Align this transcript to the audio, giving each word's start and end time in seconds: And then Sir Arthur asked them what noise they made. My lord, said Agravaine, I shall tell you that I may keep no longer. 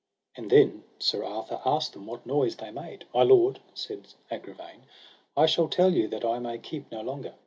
And 0.35 0.49
then 0.49 0.83
Sir 0.97 1.23
Arthur 1.23 1.61
asked 1.63 1.93
them 1.93 2.07
what 2.07 2.25
noise 2.25 2.55
they 2.55 2.71
made. 2.71 3.05
My 3.13 3.21
lord, 3.21 3.59
said 3.75 4.07
Agravaine, 4.31 4.81
I 5.37 5.45
shall 5.45 5.67
tell 5.67 5.93
you 5.93 6.07
that 6.07 6.25
I 6.25 6.39
may 6.39 6.57
keep 6.57 6.91
no 6.91 7.01
longer. 7.01 7.35